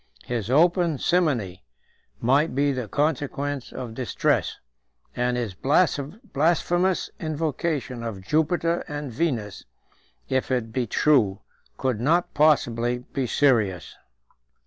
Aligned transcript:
His 0.25 0.49
open 0.49 0.97
simony 0.97 1.63
might 2.19 2.55
be 2.55 2.71
the 2.71 2.87
consequence 2.87 3.71
of 3.71 3.93
distress; 3.93 4.57
and 5.15 5.37
his 5.37 5.53
blasphemous 5.53 7.11
invocation 7.19 8.01
of 8.01 8.21
Jupiter 8.21 8.79
and 8.87 9.11
Venus, 9.11 9.63
if 10.27 10.49
it 10.49 10.73
be 10.73 10.87
true, 10.87 11.41
could 11.77 12.01
not 12.01 12.33
possibly 12.33 13.05
be 13.13 13.27
serious. 13.27 13.93